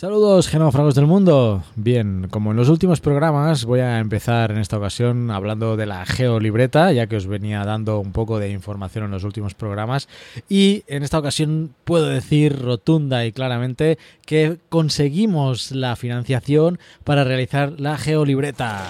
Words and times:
Saludos 0.00 0.48
genófragos 0.48 0.94
del 0.94 1.04
mundo. 1.04 1.62
Bien, 1.76 2.28
como 2.30 2.52
en 2.52 2.56
los 2.56 2.70
últimos 2.70 3.02
programas 3.02 3.66
voy 3.66 3.80
a 3.80 3.98
empezar 3.98 4.50
en 4.50 4.56
esta 4.56 4.78
ocasión 4.78 5.30
hablando 5.30 5.76
de 5.76 5.84
la 5.84 6.06
geolibreta, 6.06 6.90
ya 6.90 7.06
que 7.06 7.16
os 7.16 7.26
venía 7.26 7.66
dando 7.66 8.00
un 8.00 8.12
poco 8.12 8.38
de 8.38 8.48
información 8.48 9.04
en 9.04 9.10
los 9.10 9.24
últimos 9.24 9.52
programas 9.52 10.08
y 10.48 10.84
en 10.86 11.02
esta 11.02 11.18
ocasión 11.18 11.74
puedo 11.84 12.06
decir 12.06 12.62
rotunda 12.62 13.26
y 13.26 13.32
claramente 13.32 13.98
que 14.24 14.56
conseguimos 14.70 15.70
la 15.70 15.96
financiación 15.96 16.78
para 17.04 17.22
realizar 17.22 17.74
la 17.78 17.98
geolibreta. 17.98 18.86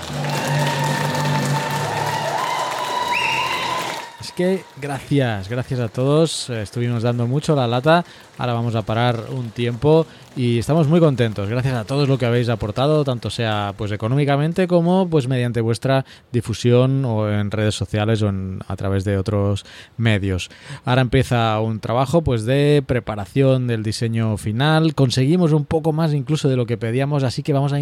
Es 4.20 4.30
que 4.32 4.62
gracias, 4.80 5.48
gracias 5.48 5.80
a 5.80 5.88
todos. 5.88 6.50
Estuvimos 6.50 7.02
dando 7.02 7.26
mucho 7.26 7.56
la 7.56 7.66
lata. 7.66 8.04
Ahora 8.38 8.52
vamos 8.52 8.76
a 8.76 8.82
parar 8.82 9.24
un 9.30 9.50
tiempo 9.50 10.06
y 10.36 10.58
estamos 10.58 10.86
muy 10.86 11.00
contentos. 11.00 11.48
Gracias 11.48 11.74
a 11.74 11.84
todos 11.84 12.08
lo 12.08 12.16
que 12.16 12.26
habéis 12.26 12.48
aportado, 12.48 13.04
tanto 13.04 13.30
sea 13.30 13.74
pues 13.76 13.90
económicamente 13.92 14.68
como 14.68 15.08
pues 15.08 15.28
mediante 15.28 15.60
vuestra 15.60 16.04
difusión 16.32 17.04
o 17.04 17.30
en 17.30 17.50
redes 17.50 17.74
sociales 17.74 18.22
o 18.22 18.28
en, 18.28 18.60
a 18.68 18.76
través 18.76 19.04
de 19.04 19.18
otros 19.18 19.64
medios. 19.96 20.50
Ahora 20.84 21.02
empieza 21.02 21.58
un 21.60 21.80
trabajo 21.80 22.22
pues 22.22 22.44
de 22.44 22.82
preparación 22.86 23.66
del 23.66 23.82
diseño 23.82 24.36
final. 24.36 24.94
Conseguimos 24.94 25.52
un 25.52 25.64
poco 25.64 25.92
más 25.92 26.14
incluso 26.14 26.48
de 26.48 26.56
lo 26.56 26.66
que 26.66 26.78
pedíamos, 26.78 27.24
así 27.24 27.42
que 27.42 27.52
vamos 27.52 27.72
a, 27.72 27.78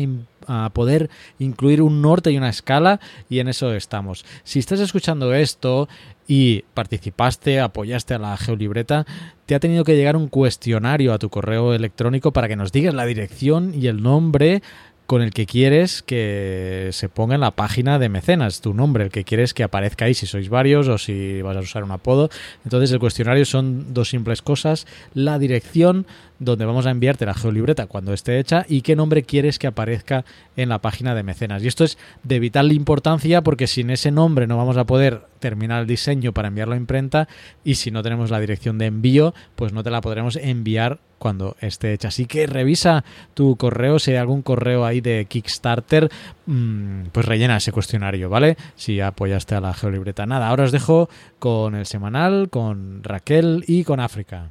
a 0.47 0.70
poder 0.70 1.11
incluir 1.39 1.83
un 1.83 2.01
norte 2.01 2.30
y 2.30 2.39
una 2.39 2.48
escala 2.48 3.01
y 3.28 3.41
en 3.41 3.48
eso 3.48 3.75
estamos. 3.75 4.25
Si 4.45 4.59
estás 4.59 4.80
escuchando 4.80 5.34
esto 5.34 5.89
y 6.27 6.65
participaste, 6.75 7.61
apoyaste 7.61 8.15
a 8.15 8.19
la 8.19 8.37
geolibreta, 8.37 9.06
te 9.48 9.55
ha 9.55 9.61
tenido 9.61 9.83
que 9.83 9.97
llegar 9.97 10.15
un 10.15 10.29
cuestionario 10.29 11.15
a 11.15 11.19
tu 11.19 11.30
correo 11.30 11.73
electrónico 11.73 12.34
para 12.34 12.48
que 12.48 12.56
nos 12.56 12.70
digas 12.70 12.93
la 12.93 13.06
dirección 13.06 13.73
y 13.75 13.87
el 13.87 14.02
nombre 14.02 14.62
con 15.06 15.23
el 15.23 15.33
que 15.33 15.47
quieres 15.47 16.02
que 16.02 16.91
se 16.93 17.09
ponga 17.09 17.34
en 17.34 17.41
la 17.41 17.53
página 17.53 17.98
de 17.98 18.11
mecenas, 18.11 18.61
tu 18.61 18.75
nombre, 18.75 19.05
el 19.05 19.11
que 19.11 19.25
quieres 19.25 19.55
que 19.55 19.62
aparezca 19.62 20.05
ahí, 20.05 20.12
si 20.12 20.27
sois 20.27 20.50
varios 20.50 20.86
o 20.89 20.98
si 20.98 21.41
vas 21.41 21.56
a 21.56 21.61
usar 21.61 21.83
un 21.83 21.92
apodo. 21.92 22.28
Entonces 22.62 22.92
el 22.92 22.98
cuestionario 22.98 23.47
son 23.47 23.95
dos 23.95 24.11
simples 24.11 24.42
cosas, 24.42 24.86
la 25.14 25.39
dirección 25.39 26.05
donde 26.39 26.64
vamos 26.64 26.86
a 26.86 26.91
enviarte 26.91 27.27
la 27.27 27.34
geolibreta 27.34 27.86
cuando 27.86 28.12
esté 28.12 28.39
hecha 28.39 28.64
y 28.69 28.83
qué 28.83 28.97
nombre 28.97 29.22
quieres 29.22 29.58
que 29.58 29.67
aparezca 29.67 30.25
en 30.56 30.69
la 30.69 30.80
página 30.80 31.14
de 31.14 31.22
mecenas. 31.22 31.62
Y 31.62 31.69
esto 31.69 31.84
es 31.84 31.98
de 32.22 32.39
vital 32.39 32.72
importancia 32.72 33.42
porque 33.42 33.67
sin 33.67 33.91
ese 33.91 34.11
nombre 34.11 34.47
no 34.47 34.56
vamos 34.56 34.77
a 34.77 34.84
poder 34.84 35.22
terminar 35.41 35.83
el 35.83 35.86
diseño 35.86 36.33
para 36.33 36.48
enviarlo 36.48 36.75
a 36.75 36.78
imprenta 36.78 37.28
y 37.64 37.77
si 37.77 37.91
no 37.91 38.03
tenemos 38.03 38.30
la 38.30 38.41
dirección 38.41 38.78
de 38.78 38.86
envío, 38.86 39.34
pues 39.56 39.72
no 39.72 39.83
te 39.83 39.91
la 39.91 40.00
podremos 40.00 40.36
enviar 40.36 40.98
cuando 41.19 41.56
esté 41.61 41.92
hecha. 41.92 42.08
Así 42.08 42.27
que 42.27 42.47
revisa 42.47 43.05
tu 43.34 43.56
correo, 43.56 43.98
si 43.98 44.12
hay 44.12 44.19
algún 44.19 44.42
correo 44.42 44.84
ahí 44.84 45.00
de 45.00 45.27
Kickstarter, 45.28 46.11
mm, 46.47 47.06
pues 47.12 47.27
rellena 47.27 47.56
ese 47.56 47.73
cuestionario, 47.73 48.30
¿vale? 48.30 48.56
Si 48.77 49.00
apoyaste 49.00 49.55
a 49.55 49.61
la 49.61 49.75
geolibreta. 49.75 50.27
Nada, 50.27 50.48
ahora 50.48 50.64
os 50.64 50.73
dejo 50.73 51.08
con 51.39 51.75
el 51.75 51.86
semanal, 51.86 52.48
con 52.50 53.02
Raquel 53.02 53.64
y 53.67 53.84
con 53.84 54.00
África. 54.00 54.50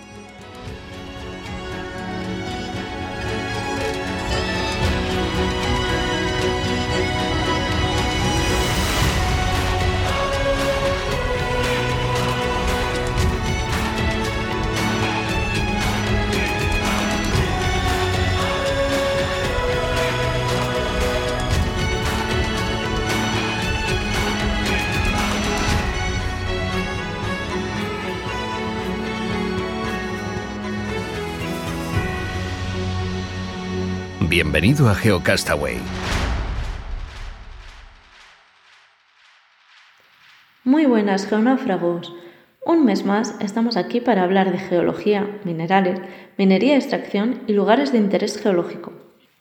Bienvenido 34.31 34.87
a 34.87 34.95
GeoCastaway. 34.95 35.75
Muy 40.63 40.85
buenas, 40.85 41.27
geonáufragos. 41.27 42.15
Un 42.65 42.85
mes 42.85 43.03
más 43.03 43.35
estamos 43.41 43.75
aquí 43.75 43.99
para 43.99 44.23
hablar 44.23 44.53
de 44.53 44.57
geología, 44.57 45.27
minerales, 45.43 45.99
minería, 46.37 46.77
extracción 46.77 47.41
y 47.45 47.51
lugares 47.51 47.91
de 47.91 47.97
interés 47.97 48.41
geológico. 48.41 48.93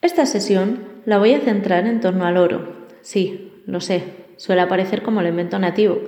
Esta 0.03 0.27
sesión 0.27 0.81
la 1.07 1.19
voy 1.19 1.35
a 1.35 1.41
centrar 1.41 1.87
en 1.87 2.01
torno 2.01 2.27
al 2.27 2.37
oro. 2.37 2.89
Sí, 3.01 3.63
lo 3.67 3.81
sé, 3.81 4.03
suele 4.39 4.63
aparecer 4.63 5.03
como 5.03 5.21
elemento 5.21 5.61
nativo 5.61 6.01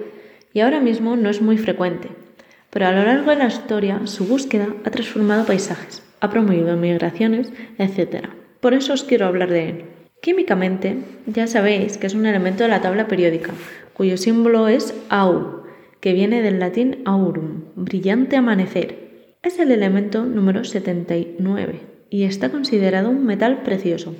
y 0.53 0.59
ahora 0.59 0.81
mismo 0.81 1.15
no 1.15 1.31
es 1.31 1.41
muy 1.41 1.57
frecuente, 1.57 2.09
pero 2.71 2.89
a 2.89 2.91
lo 2.91 3.05
largo 3.05 3.31
de 3.31 3.37
la 3.37 3.47
historia 3.47 4.09
su 4.09 4.27
búsqueda 4.27 4.75
ha 4.85 4.91
transformado 4.91 5.47
paisajes, 5.47 6.03
ha 6.19 6.31
promovido 6.31 6.77
migraciones, 6.77 7.53
etc. 7.79 8.42
Por 8.63 8.75
eso 8.75 8.93
os 8.93 9.03
quiero 9.03 9.27
hablar 9.27 9.51
de 9.51 9.69
él. 9.69 9.85
Químicamente, 10.21 10.99
ya 11.27 11.49
sabéis 11.49 11.99
que 11.99 12.07
es 12.07 12.15
un 12.15 12.27
elemento 12.27 12.63
de 12.63 12.69
la 12.69 12.81
tabla 12.81 13.09
periódica, 13.09 13.53
cuyo 13.93 14.17
símbolo 14.17 14.69
es 14.69 14.95
Au, 15.09 15.65
que 15.99 16.13
viene 16.13 16.43
del 16.43 16.61
latín 16.61 17.03
aurum, 17.05 17.65
brillante 17.75 18.37
amanecer. 18.37 19.35
Es 19.43 19.59
el 19.59 19.73
elemento 19.73 20.25
número 20.25 20.63
79 20.63 21.81
y 22.09 22.23
está 22.23 22.51
considerado 22.53 23.11
un 23.11 23.27
metal 23.27 23.65
precioso, 23.65 24.15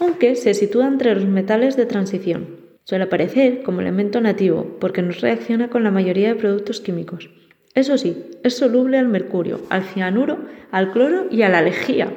aunque 0.00 0.34
se 0.34 0.54
sitúa 0.54 0.88
entre 0.88 1.14
los 1.14 1.26
metales 1.26 1.76
de 1.76 1.86
transición. 1.86 2.56
Suele 2.82 3.04
aparecer 3.04 3.62
como 3.62 3.82
elemento 3.82 4.20
nativo 4.20 4.78
porque 4.80 5.02
no 5.02 5.12
reacciona 5.12 5.70
con 5.70 5.84
la 5.84 5.92
mayoría 5.92 6.26
de 6.26 6.34
productos 6.34 6.80
químicos. 6.80 7.30
Eso 7.76 7.98
sí, 7.98 8.30
es 8.42 8.56
soluble 8.56 8.98
al 8.98 9.06
mercurio, 9.06 9.60
al 9.70 9.84
cianuro, 9.84 10.38
al 10.72 10.90
cloro 10.90 11.28
y 11.30 11.42
a 11.42 11.48
la 11.48 11.62
lejía. 11.62 12.12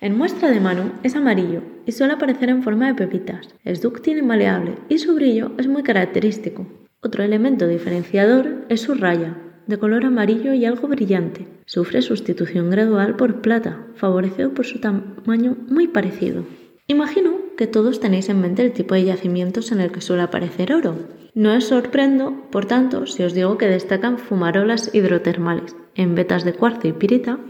En 0.00 0.16
muestra 0.16 0.50
de 0.50 0.60
mano 0.60 0.92
es 1.02 1.16
amarillo 1.16 1.62
y 1.84 1.90
suele 1.90 2.12
aparecer 2.12 2.50
en 2.50 2.62
forma 2.62 2.86
de 2.86 2.94
pepitas. 2.94 3.48
Es 3.64 3.82
dúctil 3.82 4.18
y 4.18 4.22
maleable 4.22 4.76
y 4.88 4.98
su 4.98 5.12
brillo 5.16 5.50
es 5.58 5.66
muy 5.66 5.82
característico. 5.82 6.66
Otro 7.02 7.24
elemento 7.24 7.66
diferenciador 7.66 8.64
es 8.68 8.82
su 8.82 8.94
raya, 8.94 9.36
de 9.66 9.76
color 9.76 10.04
amarillo 10.04 10.52
y 10.54 10.64
algo 10.64 10.86
brillante. 10.86 11.48
Sufre 11.66 12.00
sustitución 12.00 12.70
gradual 12.70 13.16
por 13.16 13.40
plata, 13.40 13.86
favorecido 13.96 14.54
por 14.54 14.66
su 14.66 14.78
tamaño 14.78 15.56
muy 15.68 15.88
parecido. 15.88 16.44
Imagino 16.86 17.32
que 17.56 17.66
todos 17.66 17.98
tenéis 17.98 18.28
en 18.28 18.40
mente 18.40 18.62
el 18.62 18.72
tipo 18.72 18.94
de 18.94 19.04
yacimientos 19.04 19.72
en 19.72 19.80
el 19.80 19.90
que 19.90 20.00
suele 20.00 20.22
aparecer 20.22 20.72
oro. 20.72 20.94
No 21.34 21.54
os 21.54 21.64
sorprendo, 21.64 22.46
por 22.52 22.66
tanto, 22.66 23.06
si 23.06 23.24
os 23.24 23.34
digo 23.34 23.58
que 23.58 23.66
destacan 23.66 24.18
fumarolas 24.18 24.94
hidrotermales 24.94 25.74
en 25.96 26.14
vetas 26.14 26.44
de 26.44 26.52
cuarzo 26.54 26.86
y 26.86 26.92
pirita 26.92 27.40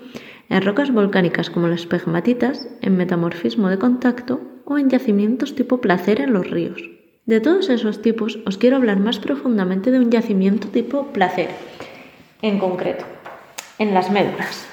en 0.48 0.62
rocas 0.62 0.92
volcánicas 0.92 1.50
como 1.50 1.69
las 1.69 1.86
pegmatitas, 1.86 2.69
en 2.81 2.97
metamorfismo 2.97 3.69
de 3.69 3.78
contacto 3.78 4.41
o 4.64 4.78
en 4.78 4.88
yacimientos 4.88 5.54
tipo 5.54 5.81
placer 5.81 6.20
en 6.20 6.32
los 6.32 6.50
ríos. 6.50 6.82
De 7.26 7.41
todos 7.41 7.69
esos 7.69 8.00
tipos 8.00 8.38
os 8.47 8.56
quiero 8.56 8.76
hablar 8.76 9.00
más 9.00 9.19
profundamente 9.19 9.91
de 9.91 9.98
un 9.98 10.10
yacimiento 10.10 10.69
tipo 10.69 11.09
placer, 11.09 11.50
en 12.41 12.59
concreto, 12.59 13.04
en 13.78 13.92
las 13.92 14.10
médulas. 14.10 14.66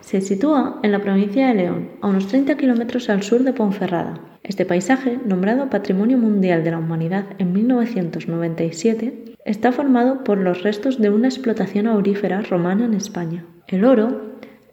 Se 0.00 0.20
sitúa 0.20 0.80
en 0.82 0.92
la 0.92 0.98
provincia 0.98 1.46
de 1.46 1.54
León, 1.54 1.90
a 2.02 2.08
unos 2.08 2.26
30 2.26 2.56
kilómetros 2.56 3.08
al 3.08 3.22
sur 3.22 3.44
de 3.44 3.52
Ponferrada. 3.52 4.20
Este 4.42 4.66
paisaje, 4.66 5.18
nombrado 5.24 5.70
Patrimonio 5.70 6.18
Mundial 6.18 6.64
de 6.64 6.72
la 6.72 6.78
Humanidad 6.78 7.26
en 7.38 7.52
1997, 7.52 9.36
está 9.44 9.70
formado 9.70 10.24
por 10.24 10.38
los 10.38 10.62
restos 10.62 11.00
de 11.00 11.10
una 11.10 11.28
explotación 11.28 11.86
aurífera 11.86 12.42
romana 12.42 12.84
en 12.84 12.94
España. 12.94 13.46
El 13.68 13.84
oro 13.84 14.31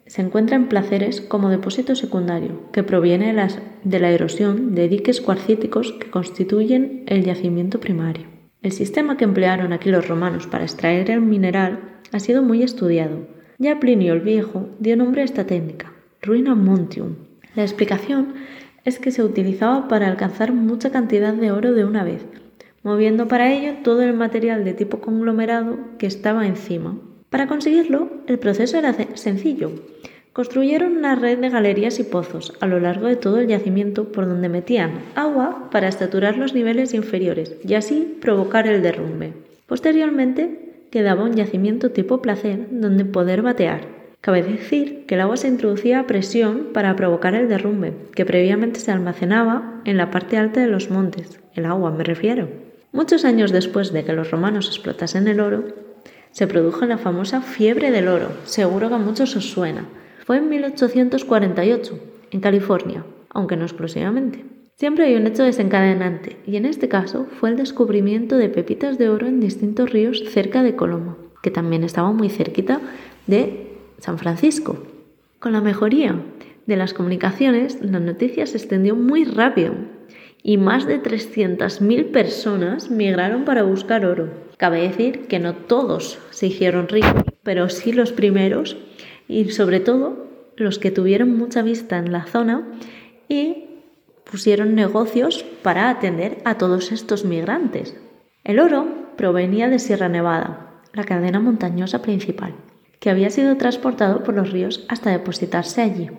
se 0.10 0.24
encuentra 0.24 0.56
en 0.56 0.68
placeres 0.68 1.22
como 1.22 1.50
depósito 1.50 1.96
secundario, 1.96 2.64
que 2.72 2.82
proviene 2.82 3.32
de 3.84 4.00
la 4.00 4.10
erosión 4.10 4.74
de 4.74 4.90
diques 4.90 5.22
cuarcíticos 5.22 5.92
que 5.94 6.10
constituyen 6.10 7.04
el 7.06 7.24
yacimiento 7.24 7.80
primario. 7.80 8.26
El 8.64 8.72
sistema 8.72 9.18
que 9.18 9.26
emplearon 9.26 9.72
aquí 9.72 9.92
los 9.92 10.08
romanos 10.08 10.48
para 10.48 10.64
extraer 10.64 11.12
el 11.12 11.22
mineral 11.22 12.02
ha 12.12 12.20
sido 12.20 12.42
muy 12.42 12.64
estudiado. 12.64 13.28
Ya 13.60 13.80
Plinio 13.80 14.14
el 14.14 14.22
Viejo 14.22 14.70
dio 14.80 14.98
nombre 14.98 15.22
a 15.22 15.26
esta 15.26 15.46
técnica, 15.46 15.94
ruina 16.24 16.56
montium. 16.56 17.16
La 17.56 17.62
explicación 17.62 18.34
es 18.86 18.98
que 18.98 19.12
se 19.12 19.24
utilizaba 19.24 19.88
para 19.88 20.08
alcanzar 20.08 20.54
mucha 20.54 20.90
cantidad 20.90 21.36
de 21.36 21.52
oro 21.52 21.74
de 21.74 21.86
una 21.86 22.04
vez, 22.04 22.26
moviendo 22.82 23.28
para 23.28 23.54
ello 23.54 23.76
todo 23.84 24.02
el 24.02 24.16
material 24.16 24.66
de 24.66 24.74
tipo 24.74 25.02
conglomerado 25.02 25.78
que 26.00 26.08
estaba 26.08 26.48
encima, 26.48 26.98
para 27.30 27.48
conseguirlo, 27.48 28.10
el 28.28 28.40
proceso 28.40 28.78
era 28.78 28.94
sencillo. 29.16 29.72
Construyeron 30.34 30.98
una 30.98 31.16
red 31.16 31.40
de 31.40 31.50
galerías 31.50 32.00
y 32.00 32.04
pozos 32.04 32.54
a 32.60 32.68
lo 32.68 32.80
largo 32.80 33.08
de 33.08 33.16
todo 33.16 33.40
el 33.40 33.48
yacimiento 33.48 34.12
por 34.12 34.28
donde 34.28 34.50
metían 34.50 35.02
agua 35.16 35.70
para 35.72 35.92
saturar 35.92 36.38
los 36.38 36.54
niveles 36.54 36.94
inferiores 36.94 37.56
y 37.64 37.74
así 37.74 38.18
provocar 38.22 38.68
el 38.68 38.82
derrumbe. 38.82 39.34
Posteriormente 39.68 40.86
quedaba 40.92 41.24
un 41.24 41.36
yacimiento 41.36 41.92
tipo 41.92 42.22
placer 42.22 42.68
donde 42.72 43.06
poder 43.06 43.42
batear. 43.42 43.82
Cabe 44.22 44.44
decir 44.44 45.06
que 45.06 45.16
el 45.16 45.22
agua 45.22 45.38
se 45.38 45.48
introducía 45.48 46.00
a 46.00 46.08
presión 46.08 46.70
para 46.74 46.96
provocar 46.96 47.36
el 47.36 47.48
derrumbe, 47.48 47.94
que 48.16 48.26
previamente 48.26 48.80
se 48.80 48.92
almacenaba 48.92 49.82
en 49.86 49.98
la 49.98 50.12
parte 50.12 50.38
alta 50.38 50.62
de 50.62 50.68
los 50.68 50.90
montes, 50.90 51.40
el 51.56 51.66
agua 51.66 51.92
me 51.92 52.04
refiero. 52.04 52.50
Muchos 52.92 53.24
años 53.24 53.52
después 53.52 53.94
de 53.94 54.04
que 54.04 54.14
los 54.14 54.32
romanos 54.32 54.68
explotasen 54.68 55.28
el 55.28 55.40
oro, 55.40 55.64
se 56.40 56.48
produjo 56.48 56.86
la 56.86 56.98
famosa 56.98 57.42
fiebre 57.42 57.92
del 57.92 58.08
oro, 58.08 58.30
seguro 58.46 58.88
que 58.88 58.96
a 58.96 58.98
muchos 58.98 59.36
os 59.36 59.50
suena. 59.50 59.90
Fue 60.26 60.38
en 60.38 60.48
1848, 60.48 62.00
en 62.32 62.40
California, 62.40 63.04
aunque 63.30 63.58
no 63.58 63.66
exclusivamente. 63.66 64.46
Siempre 64.78 65.04
hay 65.04 65.16
un 65.16 65.28
hecho 65.28 65.44
desencadenante, 65.44 66.38
y 66.48 66.56
en 66.56 66.66
este 66.66 66.88
caso 66.88 67.28
fue 67.42 67.50
el 67.50 67.58
descubrimiento 67.58 68.38
de 68.38 68.48
pepitas 68.48 68.98
de 68.98 69.10
oro 69.10 69.28
en 69.28 69.42
distintos 69.42 69.90
ríos 69.90 70.24
cerca 70.30 70.64
de 70.64 70.78
Coloma, 70.78 71.18
que 71.44 71.52
también 71.52 71.84
estaba 71.84 72.14
muy 72.14 72.30
cerquita 72.30 72.80
de 73.28 73.76
San 73.98 74.18
Francisco. 74.18 74.82
Con 75.42 75.52
la 75.52 75.60
mejoría 75.60 76.22
de 76.66 76.78
las 76.78 76.94
comunicaciones, 76.94 77.82
la 77.82 78.00
noticia 78.00 78.46
se 78.46 78.56
extendió 78.56 78.96
muy 78.96 79.26
rápido 79.26 79.74
y 80.42 80.58
más 80.58 80.86
de 80.86 81.02
300.000 81.02 82.12
personas 82.12 82.90
migraron 82.90 83.46
para 83.46 83.64
buscar 83.64 84.06
oro. 84.06 84.30
Cabe 84.58 84.82
decir 84.82 85.28
que 85.28 85.40
no 85.40 85.56
todos 85.56 86.20
se 86.32 86.48
hicieron 86.48 86.88
ricos, 86.88 87.24
pero 87.44 87.70
sí 87.70 87.92
los 87.92 88.12
primeros 88.12 88.78
y 89.28 89.50
sobre 89.52 89.80
todo 89.80 90.28
los 90.56 90.80
que 90.80 90.92
tuvieron 90.92 91.38
mucha 91.38 91.62
vista 91.62 91.98
en 91.98 92.12
la 92.12 92.26
zona 92.26 92.68
y 93.28 93.66
pusieron 94.30 94.76
negocios 94.76 95.44
para 95.64 95.90
atender 95.90 96.40
a 96.46 96.58
todos 96.58 96.92
estos 96.92 97.26
migrantes. 97.26 97.96
El 98.44 98.60
oro 98.60 98.88
provenía 99.18 99.70
de 99.70 99.80
Sierra 99.80 100.10
Nevada, 100.10 100.82
la 100.94 101.04
cadena 101.04 101.40
montañosa 101.40 102.02
principal, 102.02 102.54
que 103.00 103.10
había 103.10 103.30
sido 103.30 103.58
transportado 103.58 104.24
por 104.24 104.36
los 104.36 104.52
ríos 104.52 104.86
hasta 104.88 105.12
depositarse 105.12 105.82
allí. 105.82 106.10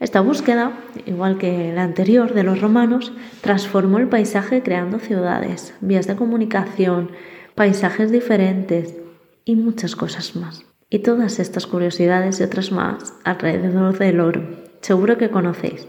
Esta 0.00 0.22
búsqueda, 0.22 0.72
igual 1.04 1.36
que 1.36 1.72
la 1.74 1.82
anterior 1.82 2.32
de 2.32 2.42
los 2.42 2.62
romanos, 2.62 3.12
transformó 3.42 3.98
el 3.98 4.08
paisaje 4.08 4.62
creando 4.62 4.98
ciudades, 4.98 5.74
vías 5.82 6.06
de 6.06 6.16
comunicación, 6.16 7.10
paisajes 7.54 8.10
diferentes 8.10 8.96
y 9.44 9.56
muchas 9.56 9.96
cosas 9.96 10.36
más. 10.36 10.64
Y 10.88 11.00
todas 11.00 11.38
estas 11.38 11.66
curiosidades 11.66 12.40
y 12.40 12.44
otras 12.44 12.72
más 12.72 13.12
alrededor 13.24 13.98
del 13.98 14.20
oro. 14.20 14.42
Seguro 14.80 15.18
que 15.18 15.30
conocéis. 15.30 15.86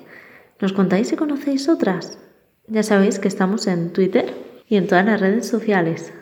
¿Nos 0.59 0.73
contáis 0.73 1.07
si 1.07 1.15
conocéis 1.15 1.69
otras? 1.69 2.19
Ya 2.67 2.83
sabéis 2.83 3.17
que 3.17 3.29
estamos 3.29 3.65
en 3.65 3.93
Twitter 3.93 4.33
y 4.67 4.75
en 4.75 4.87
todas 4.87 5.05
las 5.05 5.21
redes 5.21 5.47
sociales. 5.47 6.13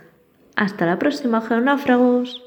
Hasta 0.56 0.86
la 0.86 1.00
próxima, 1.00 1.42
geonáfragos. 1.42 2.44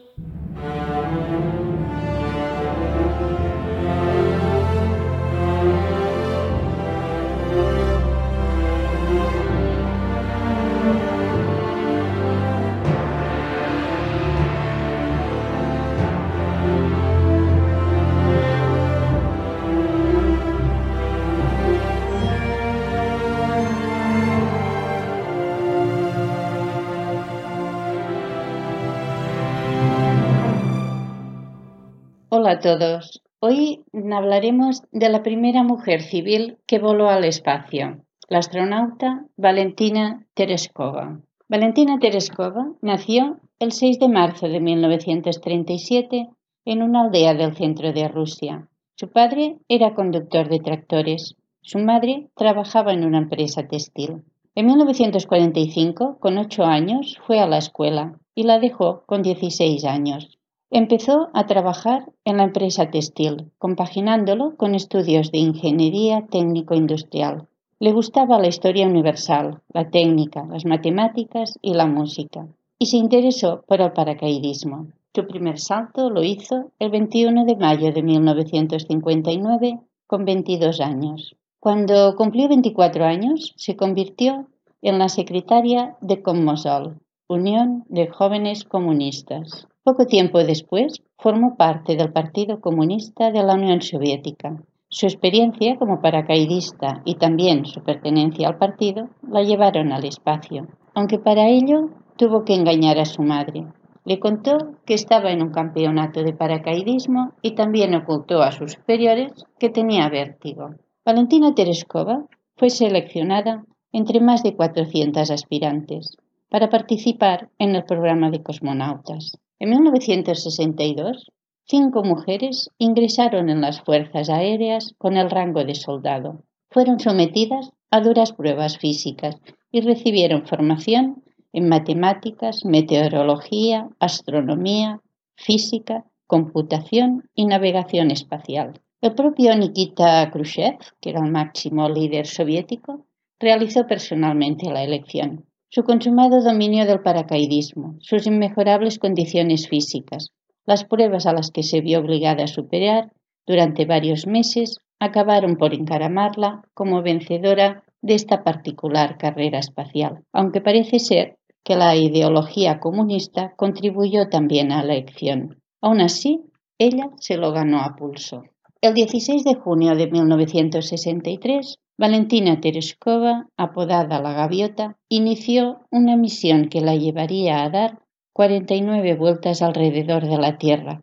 A 32.52 32.60
todos. 32.60 33.22
Hoy 33.40 33.82
hablaremos 34.12 34.82
de 34.92 35.08
la 35.08 35.22
primera 35.22 35.62
mujer 35.62 36.02
civil 36.02 36.58
que 36.66 36.78
voló 36.78 37.08
al 37.08 37.24
espacio, 37.24 38.04
la 38.28 38.38
astronauta 38.38 39.24
Valentina 39.38 40.26
Tereskova. 40.34 41.22
Valentina 41.48 41.98
Tereskova 41.98 42.72
nació 42.82 43.40
el 43.58 43.72
6 43.72 43.98
de 44.00 44.08
marzo 44.08 44.48
de 44.48 44.60
1937 44.60 46.28
en 46.66 46.82
una 46.82 47.04
aldea 47.04 47.32
del 47.32 47.56
centro 47.56 47.94
de 47.94 48.06
Rusia. 48.08 48.68
Su 48.96 49.08
padre 49.08 49.56
era 49.68 49.94
conductor 49.94 50.50
de 50.50 50.60
tractores. 50.60 51.36
Su 51.62 51.78
madre 51.78 52.28
trabajaba 52.36 52.92
en 52.92 53.04
una 53.04 53.18
empresa 53.18 53.66
textil. 53.66 54.24
En 54.54 54.66
1945, 54.66 56.18
con 56.20 56.36
ocho 56.36 56.64
años, 56.64 57.18
fue 57.26 57.40
a 57.40 57.46
la 57.46 57.56
escuela 57.56 58.20
y 58.34 58.42
la 58.42 58.58
dejó 58.58 59.04
con 59.06 59.22
16 59.22 59.86
años. 59.86 60.38
Empezó 60.74 61.28
a 61.34 61.44
trabajar 61.44 62.10
en 62.24 62.38
la 62.38 62.44
empresa 62.44 62.90
textil, 62.90 63.50
compaginándolo 63.58 64.56
con 64.56 64.74
estudios 64.74 65.30
de 65.30 65.36
ingeniería 65.36 66.26
técnico-industrial. 66.30 67.46
Le 67.78 67.92
gustaba 67.92 68.38
la 68.38 68.48
historia 68.48 68.86
universal, 68.86 69.60
la 69.74 69.90
técnica, 69.90 70.46
las 70.46 70.64
matemáticas 70.64 71.58
y 71.60 71.74
la 71.74 71.84
música, 71.84 72.46
y 72.78 72.86
se 72.86 72.96
interesó 72.96 73.64
por 73.68 73.82
el 73.82 73.92
paracaidismo. 73.92 74.86
Su 75.14 75.26
primer 75.26 75.58
salto 75.58 76.08
lo 76.08 76.22
hizo 76.22 76.70
el 76.78 76.88
21 76.90 77.44
de 77.44 77.56
mayo 77.56 77.92
de 77.92 78.02
1959 78.02 79.78
con 80.06 80.24
22 80.24 80.80
años. 80.80 81.36
Cuando 81.60 82.16
cumplió 82.16 82.48
24 82.48 83.04
años, 83.04 83.52
se 83.58 83.76
convirtió 83.76 84.46
en 84.80 84.98
la 84.98 85.10
secretaria 85.10 85.98
de 86.00 86.22
Commosol, 86.22 86.98
Unión 87.28 87.84
de 87.90 88.06
Jóvenes 88.06 88.64
Comunistas. 88.64 89.68
Poco 89.84 90.06
tiempo 90.06 90.38
después 90.44 91.02
formó 91.18 91.56
parte 91.56 91.96
del 91.96 92.12
Partido 92.12 92.60
Comunista 92.60 93.32
de 93.32 93.42
la 93.42 93.54
Unión 93.54 93.82
Soviética. 93.82 94.62
Su 94.88 95.06
experiencia 95.06 95.76
como 95.76 96.00
paracaidista 96.00 97.02
y 97.04 97.16
también 97.16 97.66
su 97.66 97.82
pertenencia 97.82 98.46
al 98.46 98.58
partido 98.58 99.08
la 99.28 99.42
llevaron 99.42 99.90
al 99.90 100.04
espacio, 100.04 100.68
aunque 100.94 101.18
para 101.18 101.48
ello 101.48 101.90
tuvo 102.16 102.44
que 102.44 102.54
engañar 102.54 103.00
a 103.00 103.04
su 103.04 103.22
madre. 103.22 103.66
Le 104.04 104.20
contó 104.20 104.56
que 104.86 104.94
estaba 104.94 105.32
en 105.32 105.42
un 105.42 105.50
campeonato 105.50 106.22
de 106.22 106.32
paracaidismo 106.32 107.32
y 107.42 107.56
también 107.56 107.96
ocultó 107.96 108.40
a 108.40 108.52
sus 108.52 108.74
superiores 108.74 109.32
que 109.58 109.68
tenía 109.68 110.08
vértigo. 110.08 110.76
Valentina 111.04 111.56
Tereskova 111.56 112.26
fue 112.56 112.70
seleccionada 112.70 113.64
entre 113.90 114.20
más 114.20 114.44
de 114.44 114.54
400 114.54 115.28
aspirantes 115.28 116.16
para 116.48 116.70
participar 116.70 117.48
en 117.58 117.74
el 117.74 117.82
programa 117.82 118.30
de 118.30 118.44
cosmonautas. 118.44 119.38
En 119.62 119.70
1962, 119.70 121.30
cinco 121.66 122.02
mujeres 122.02 122.68
ingresaron 122.78 123.48
en 123.48 123.60
las 123.60 123.80
Fuerzas 123.80 124.28
Aéreas 124.28 124.92
con 124.98 125.16
el 125.16 125.30
rango 125.30 125.62
de 125.62 125.76
soldado. 125.76 126.42
Fueron 126.68 126.98
sometidas 126.98 127.70
a 127.88 128.00
duras 128.00 128.32
pruebas 128.32 128.78
físicas 128.78 129.40
y 129.70 129.82
recibieron 129.82 130.48
formación 130.48 131.22
en 131.52 131.68
matemáticas, 131.68 132.64
meteorología, 132.64 133.88
astronomía, 134.00 135.00
física, 135.36 136.06
computación 136.26 137.30
y 137.32 137.46
navegación 137.46 138.10
espacial. 138.10 138.80
El 139.00 139.14
propio 139.14 139.54
Nikita 139.54 140.28
Khrushchev, 140.32 140.78
que 141.00 141.10
era 141.10 141.24
el 141.24 141.30
máximo 141.30 141.88
líder 141.88 142.26
soviético, 142.26 143.06
realizó 143.38 143.86
personalmente 143.86 144.68
la 144.72 144.82
elección 144.82 145.46
su 145.74 145.84
consumado 145.84 146.42
dominio 146.42 146.84
del 146.84 147.00
paracaidismo, 147.00 147.96
sus 148.00 148.26
inmejorables 148.26 148.98
condiciones 148.98 149.70
físicas, 149.70 150.28
las 150.66 150.84
pruebas 150.84 151.24
a 151.24 151.32
las 151.32 151.50
que 151.50 151.62
se 151.62 151.80
vio 151.80 152.00
obligada 152.00 152.44
a 152.44 152.46
superar 152.46 153.10
durante 153.46 153.86
varios 153.86 154.26
meses 154.26 154.76
acabaron 155.00 155.56
por 155.56 155.72
encaramarla 155.72 156.60
como 156.74 157.00
vencedora 157.00 157.84
de 158.02 158.14
esta 158.14 158.44
particular 158.44 159.16
carrera 159.16 159.60
espacial, 159.60 160.24
aunque 160.30 160.60
parece 160.60 160.98
ser 160.98 161.38
que 161.64 161.74
la 161.74 161.96
ideología 161.96 162.78
comunista 162.78 163.54
contribuyó 163.56 164.28
también 164.28 164.72
a 164.72 164.84
la 164.84 164.92
elección. 164.92 165.62
Aún 165.80 166.02
así, 166.02 166.42
ella 166.76 167.08
se 167.18 167.38
lo 167.38 167.50
ganó 167.50 167.80
a 167.80 167.96
pulso. 167.96 168.42
El 168.82 168.92
16 168.92 169.42
de 169.44 169.54
junio 169.54 169.94
de 169.94 170.10
1963, 170.10 171.78
Valentina 171.98 172.58
Tereskova, 172.58 173.48
apodada 173.58 174.18
la 174.20 174.32
Gaviota, 174.32 174.96
inició 175.10 175.82
una 175.90 176.16
misión 176.16 176.70
que 176.70 176.80
la 176.80 176.96
llevaría 176.96 177.62
a 177.62 177.68
dar 177.68 178.00
49 178.32 179.14
vueltas 179.14 179.60
alrededor 179.60 180.26
de 180.26 180.38
la 180.38 180.56
Tierra 180.56 181.02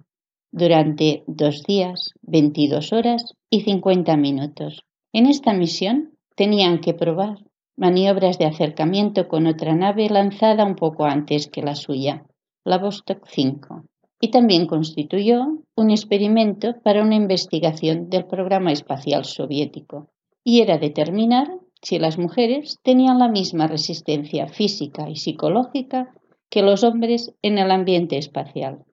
durante 0.51 1.23
dos 1.27 1.63
días, 1.63 2.13
22 2.23 2.91
horas 2.91 3.35
y 3.51 3.61
50 3.61 4.17
minutos. 4.17 4.83
En 5.13 5.27
esta 5.27 5.53
misión 5.53 6.17
tenían 6.35 6.81
que 6.81 6.95
probar 6.95 7.37
maniobras 7.77 8.39
de 8.39 8.45
acercamiento 8.45 9.27
con 9.27 9.45
otra 9.45 9.75
nave 9.75 10.09
lanzada 10.09 10.65
un 10.65 10.75
poco 10.75 11.05
antes 11.05 11.47
que 11.47 11.61
la 11.61 11.75
suya, 11.75 12.25
la 12.65 12.79
Vostok 12.79 13.27
5, 13.27 13.85
y 14.19 14.31
también 14.31 14.65
constituyó 14.65 15.59
un 15.75 15.91
experimento 15.91 16.81
para 16.81 17.03
una 17.03 17.15
investigación 17.15 18.09
del 18.09 18.25
programa 18.25 18.71
espacial 18.71 19.23
soviético 19.25 20.09
y 20.43 20.61
era 20.61 20.77
determinar 20.77 21.49
si 21.81 21.99
las 21.99 22.17
mujeres 22.17 22.77
tenían 22.83 23.19
la 23.19 23.29
misma 23.29 23.67
resistencia 23.67 24.47
física 24.47 25.09
y 25.09 25.15
psicológica 25.15 26.13
que 26.49 26.61
los 26.61 26.83
hombres 26.83 27.33
en 27.41 27.57
el 27.57 27.71
ambiente 27.71 28.17
espacial. 28.17 28.83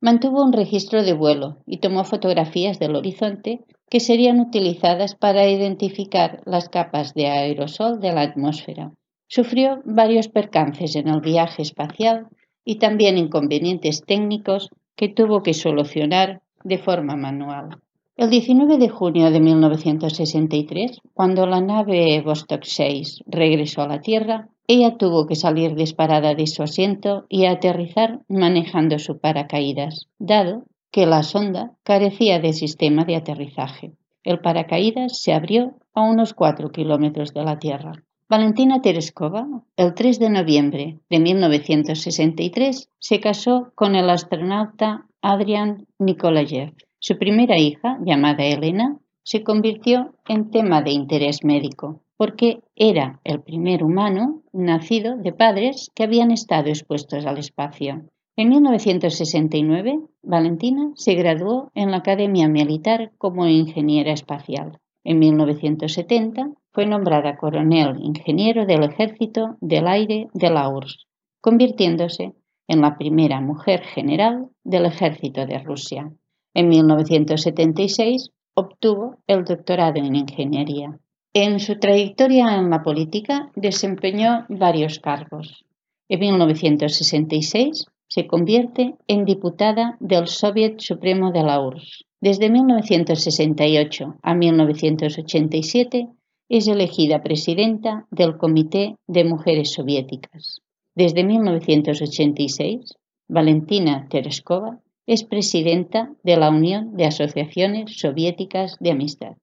Mantuvo 0.00 0.44
un 0.44 0.52
registro 0.52 1.02
de 1.02 1.14
vuelo 1.14 1.58
y 1.66 1.78
tomó 1.78 2.04
fotografías 2.04 2.78
del 2.78 2.96
horizonte 2.96 3.60
que 3.88 4.00
serían 4.00 4.40
utilizadas 4.40 5.14
para 5.14 5.48
identificar 5.48 6.42
las 6.44 6.68
capas 6.68 7.14
de 7.14 7.28
aerosol 7.28 8.00
de 8.00 8.12
la 8.12 8.22
atmósfera. 8.22 8.92
Sufrió 9.28 9.80
varios 9.84 10.28
percances 10.28 10.96
en 10.96 11.08
el 11.08 11.20
viaje 11.20 11.62
espacial 11.62 12.28
y 12.64 12.78
también 12.78 13.16
inconvenientes 13.16 14.02
técnicos 14.04 14.70
que 14.96 15.08
tuvo 15.08 15.42
que 15.42 15.54
solucionar 15.54 16.42
de 16.62 16.78
forma 16.78 17.16
manual. 17.16 17.80
El 18.18 18.30
19 18.30 18.78
de 18.78 18.88
junio 18.88 19.30
de 19.30 19.40
1963, 19.40 21.02
cuando 21.12 21.44
la 21.44 21.60
nave 21.60 22.22
Vostok 22.22 22.64
6 22.64 23.24
regresó 23.26 23.82
a 23.82 23.88
la 23.88 24.00
Tierra, 24.00 24.48
ella 24.66 24.96
tuvo 24.96 25.26
que 25.26 25.34
salir 25.34 25.74
disparada 25.74 26.34
de 26.34 26.46
su 26.46 26.62
asiento 26.62 27.26
y 27.28 27.44
aterrizar 27.44 28.20
manejando 28.26 28.98
su 28.98 29.18
paracaídas, 29.18 30.08
dado 30.18 30.64
que 30.90 31.04
la 31.04 31.22
sonda 31.22 31.72
carecía 31.82 32.38
de 32.38 32.54
sistema 32.54 33.04
de 33.04 33.16
aterrizaje. 33.16 33.92
El 34.24 34.40
paracaídas 34.40 35.20
se 35.20 35.34
abrió 35.34 35.74
a 35.92 36.00
unos 36.00 36.32
cuatro 36.32 36.70
kilómetros 36.70 37.34
de 37.34 37.44
la 37.44 37.58
Tierra. 37.58 38.02
Valentina 38.30 38.80
Tereskova, 38.80 39.46
el 39.76 39.92
3 39.92 40.18
de 40.20 40.30
noviembre 40.30 40.98
de 41.10 41.20
1963, 41.20 42.88
se 42.98 43.20
casó 43.20 43.72
con 43.74 43.94
el 43.94 44.08
astronauta 44.08 45.04
Adrian 45.20 45.86
Nikolayev. 45.98 46.72
Su 46.98 47.18
primera 47.18 47.58
hija, 47.58 47.98
llamada 48.04 48.44
Elena, 48.44 48.98
se 49.22 49.42
convirtió 49.42 50.14
en 50.28 50.50
tema 50.50 50.82
de 50.82 50.92
interés 50.92 51.44
médico, 51.44 52.00
porque 52.16 52.60
era 52.74 53.20
el 53.24 53.42
primer 53.42 53.84
humano 53.84 54.42
nacido 54.52 55.16
de 55.16 55.32
padres 55.32 55.90
que 55.94 56.04
habían 56.04 56.30
estado 56.30 56.68
expuestos 56.68 57.26
al 57.26 57.38
espacio. 57.38 58.04
En 58.36 58.48
1969, 58.50 59.98
Valentina 60.22 60.92
se 60.94 61.14
graduó 61.14 61.70
en 61.74 61.90
la 61.90 61.98
Academia 61.98 62.48
Militar 62.48 63.12
como 63.18 63.46
ingeniera 63.46 64.12
espacial. 64.12 64.78
En 65.04 65.18
1970 65.18 66.50
fue 66.72 66.86
nombrada 66.86 67.36
coronel 67.36 67.96
ingeniero 68.00 68.66
del 68.66 68.82
Ejército 68.84 69.56
del 69.60 69.86
Aire 69.86 70.28
de 70.34 70.50
la 70.50 70.68
URSS, 70.68 71.06
convirtiéndose 71.40 72.32
en 72.68 72.80
la 72.80 72.98
primera 72.98 73.40
mujer 73.40 73.82
general 73.82 74.48
del 74.64 74.86
Ejército 74.86 75.46
de 75.46 75.58
Rusia. 75.58 76.12
En 76.58 76.70
1976 76.70 78.30
obtuvo 78.54 79.18
el 79.26 79.44
doctorado 79.44 79.98
en 79.98 80.16
ingeniería. 80.16 80.98
En 81.34 81.60
su 81.60 81.78
trayectoria 81.78 82.56
en 82.56 82.70
la 82.70 82.82
política 82.82 83.50
desempeñó 83.54 84.46
varios 84.48 84.98
cargos. 84.98 85.66
En 86.08 86.20
1966 86.20 87.84
se 88.08 88.26
convierte 88.26 88.94
en 89.06 89.26
diputada 89.26 89.98
del 90.00 90.28
Soviet 90.28 90.80
Supremo 90.80 91.30
de 91.30 91.42
la 91.42 91.60
URSS. 91.60 92.06
Desde 92.22 92.48
1968 92.48 94.14
a 94.22 94.34
1987 94.34 96.08
es 96.48 96.68
elegida 96.68 97.22
presidenta 97.22 98.06
del 98.10 98.38
Comité 98.38 98.96
de 99.06 99.24
Mujeres 99.24 99.74
Soviéticas. 99.74 100.62
Desde 100.94 101.22
1986, 101.22 102.94
Valentina 103.28 104.06
Tereskova 104.08 104.80
es 105.06 105.24
presidenta 105.24 106.12
de 106.22 106.36
la 106.36 106.50
Unión 106.50 106.96
de 106.96 107.06
Asociaciones 107.06 107.98
Soviéticas 107.98 108.76
de 108.80 108.90
Amistad. 108.90 109.36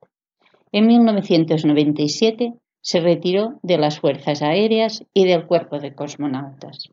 En 0.72 0.88
1997 0.88 2.53
se 2.82 3.00
retiró 3.00 3.60
de 3.63 3.77
las 3.77 4.00
Fuerzas 4.00 4.41
Aéreas 4.41 5.05
y 5.13 5.25
del 5.25 5.48
Cuerpo 5.48 5.79
de 5.79 5.96
Cosmonautas. 5.96 6.89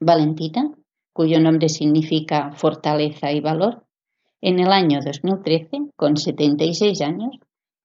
Valentina, 0.00 0.72
cuyo 1.12 1.40
nombre 1.40 1.68
significa 1.68 2.52
fortaleza 2.52 3.32
y 3.32 3.40
valor, 3.40 3.84
en 4.40 4.58
el 4.58 4.72
año 4.72 5.00
2013, 5.04 5.90
con 5.94 6.16
76 6.16 7.00
años, 7.02 7.36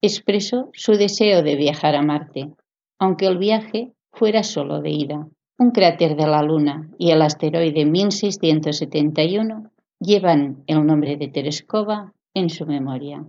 expresó 0.02 0.70
su 0.74 0.94
deseo 0.94 1.44
de 1.44 1.56
viajar 1.56 1.96
a 1.96 2.02
Marte, 2.02 2.54
aunque 3.00 3.28
el 3.28 3.38
viaje 3.38 3.92
fuera 4.12 4.44
solo 4.44 4.82
de 4.82 4.90
ida. 4.92 5.28
Un 5.60 5.72
cráter 5.72 6.16
de 6.16 6.28
la 6.28 6.44
Luna 6.44 6.88
y 7.00 7.10
el 7.10 7.24
asteroide 7.24 7.84
1671 7.84 9.72
llevan 10.00 10.64
el 10.68 10.86
nombre 10.86 11.18
de 11.18 11.30
Tereskova 11.30 12.14
en 12.36 12.52
su 12.52 12.68
memoria. 12.68 13.26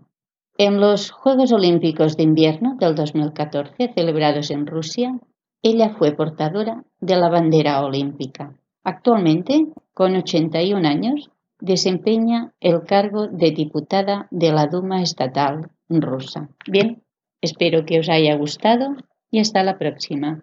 En 0.59 0.79
los 0.79 1.11
Juegos 1.11 1.53
Olímpicos 1.53 2.19
de 2.19 2.25
Invierno 2.25 2.77
del 2.79 2.95
2014, 2.95 3.95
celebrados 3.95 4.51
en 4.51 4.67
Rusia, 4.67 5.19
ella 5.63 5.95
fue 5.97 6.13
portadora 6.13 6.85
de 7.01 7.17
la 7.17 7.31
bandera 7.31 7.83
olímpica. 7.83 8.55
Actualmente, 8.85 9.67
con 9.95 10.15
81 10.15 10.87
años, 10.87 11.31
desempeña 11.61 12.53
el 12.61 12.83
cargo 12.83 13.29
de 13.29 13.53
diputada 13.53 14.29
de 14.31 14.53
la 14.53 14.67
Duma 14.67 15.01
Estatal 15.01 15.71
rusa. 15.89 16.51
Bien, 16.71 17.03
espero 17.41 17.87
que 17.87 18.01
os 18.01 18.11
haya 18.11 18.37
gustado 18.37 18.97
y 19.31 19.41
hasta 19.41 19.63
la 19.63 19.79
próxima. 19.79 20.43